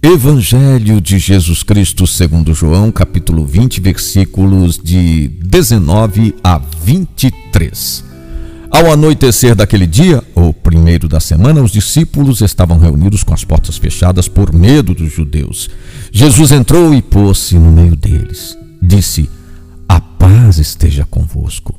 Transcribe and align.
Evangelho 0.00 1.00
de 1.00 1.18
Jesus 1.18 1.64
Cristo 1.64 2.06
segundo 2.06 2.54
João, 2.54 2.92
capítulo 2.92 3.44
20, 3.44 3.80
versículos 3.80 4.78
de 4.78 5.26
19 5.26 6.36
a 6.42 6.56
23. 6.56 8.04
Ao 8.70 8.92
anoitecer 8.92 9.56
daquele 9.56 9.88
dia, 9.88 10.22
o 10.36 10.54
primeiro 10.54 11.08
da 11.08 11.18
semana, 11.18 11.60
os 11.60 11.72
discípulos 11.72 12.42
estavam 12.42 12.78
reunidos 12.78 13.24
com 13.24 13.34
as 13.34 13.42
portas 13.42 13.76
fechadas 13.76 14.28
por 14.28 14.54
medo 14.54 14.94
dos 14.94 15.12
judeus. 15.12 15.68
Jesus 16.12 16.52
entrou 16.52 16.94
e 16.94 17.02
pôs-se 17.02 17.56
no 17.56 17.72
meio 17.72 17.96
deles. 17.96 18.56
Disse: 18.80 19.28
A 19.88 20.00
paz 20.00 20.58
esteja 20.58 21.04
convosco. 21.10 21.74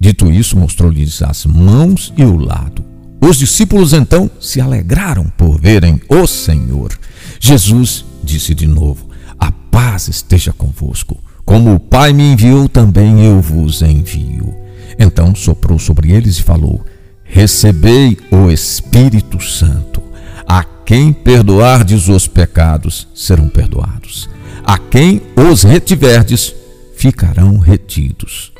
Dito 0.00 0.32
isso, 0.32 0.56
mostrou-lhes 0.56 1.22
as 1.22 1.46
mãos 1.46 2.12
e 2.16 2.24
o 2.24 2.36
lado. 2.36 2.91
Os 3.24 3.38
discípulos 3.38 3.92
então 3.92 4.28
se 4.40 4.60
alegraram 4.60 5.32
por 5.36 5.56
verem 5.60 6.00
o 6.08 6.26
Senhor. 6.26 6.90
Jesus 7.38 8.04
disse 8.20 8.52
de 8.52 8.66
novo: 8.66 9.08
A 9.38 9.52
paz 9.52 10.08
esteja 10.08 10.52
convosco. 10.52 11.22
Como 11.44 11.72
o 11.72 11.78
Pai 11.78 12.12
me 12.12 12.32
enviou, 12.32 12.68
também 12.68 13.24
eu 13.24 13.40
vos 13.40 13.80
envio. 13.80 14.52
Então 14.98 15.36
soprou 15.36 15.78
sobre 15.78 16.10
eles 16.10 16.38
e 16.38 16.42
falou: 16.42 16.84
Recebei 17.22 18.18
o 18.28 18.50
Espírito 18.50 19.40
Santo. 19.40 20.02
A 20.44 20.64
quem 20.64 21.12
perdoardes 21.12 22.08
os 22.08 22.26
pecados, 22.26 23.06
serão 23.14 23.48
perdoados. 23.48 24.28
A 24.64 24.76
quem 24.76 25.22
os 25.36 25.62
retiverdes, 25.62 26.52
ficarão 26.96 27.56
retidos. 27.56 28.52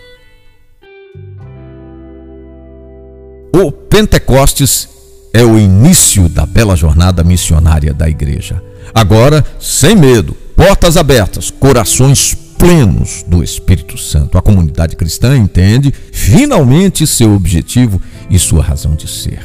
O 3.62 3.70
Pentecostes 3.70 4.88
é 5.32 5.44
o 5.44 5.56
início 5.56 6.28
da 6.28 6.44
bela 6.44 6.74
jornada 6.74 7.22
missionária 7.22 7.94
da 7.94 8.08
igreja. 8.08 8.60
Agora, 8.92 9.46
sem 9.60 9.94
medo, 9.94 10.36
portas 10.56 10.96
abertas, 10.96 11.48
corações 11.48 12.34
plenos 12.58 13.24
do 13.24 13.40
Espírito 13.40 13.96
Santo. 13.96 14.36
A 14.36 14.42
comunidade 14.42 14.96
cristã 14.96 15.36
entende 15.36 15.94
finalmente 16.10 17.06
seu 17.06 17.32
objetivo 17.36 18.02
e 18.28 18.36
sua 18.36 18.64
razão 18.64 18.96
de 18.96 19.06
ser. 19.06 19.38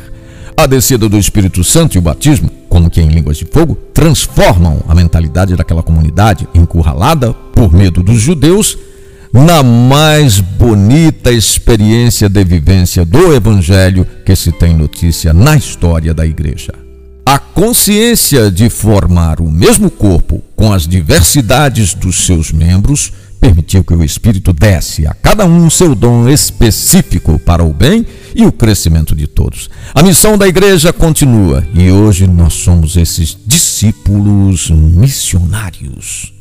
A 0.58 0.66
descida 0.66 1.08
do 1.08 1.20
Espírito 1.20 1.64
Santo 1.64 1.94
e 1.94 2.00
o 2.00 2.02
batismo, 2.02 2.50
como 2.68 2.90
que 2.90 3.00
em 3.00 3.10
línguas 3.10 3.38
de 3.38 3.46
fogo, 3.46 3.76
transformam 3.94 4.82
a 4.88 4.96
mentalidade 4.96 5.56
daquela 5.56 5.84
comunidade 5.84 6.48
encurralada 6.56 7.34
por 7.54 7.72
medo 7.72 8.02
dos 8.02 8.20
judeus 8.20 8.80
na 9.34 9.62
mais 9.64 10.40
bonita 10.40 11.32
experiência 11.32 12.30
de 12.30 12.44
vivência 12.44 13.06
do 13.06 13.34
Evangelho 13.34 14.06
que 14.26 14.36
se 14.36 14.52
tem 14.52 14.74
notícia 14.74 15.34
na 15.34 15.56
história 15.56 16.14
da 16.14 16.26
Igreja. 16.26 16.74
A 17.26 17.38
consciência 17.38 18.50
de 18.50 18.70
formar 18.70 19.42
o 19.42 19.52
mesmo 19.52 19.90
corpo 19.90 20.42
com 20.56 20.72
as 20.72 20.88
diversidades 20.88 21.94
dos 21.94 22.26
seus 22.26 22.52
membros 22.52 23.12
permitiu 23.40 23.84
que 23.84 23.94
o 23.94 24.04
Espírito 24.04 24.54
desse 24.54 25.06
a 25.06 25.14
cada 25.14 25.46
um 25.46 25.70
seu 25.70 25.94
dom 25.94 26.28
específico 26.30 27.38
para 27.38 27.64
o 27.64 27.74
bem 27.74 28.06
e 28.34 28.46
o 28.46 28.52
crescimento 28.52 29.16
de 29.16 29.28
todos. 29.28 29.70
A 29.94 30.02
missão 30.02 30.38
da 30.38 30.48
igreja 30.48 30.94
continua 30.94 31.68
e 31.74 31.92
hoje 31.92 32.28
nós 32.28 32.54
somos 32.54 32.96
esses 32.96 33.38
discípulos 33.46 34.70
missionários. 34.70 36.37